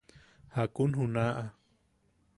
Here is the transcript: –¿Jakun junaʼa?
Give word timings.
–¿Jakun 0.55 0.89
junaʼa? 0.99 1.43